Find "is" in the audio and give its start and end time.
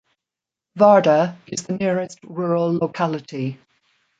1.45-1.67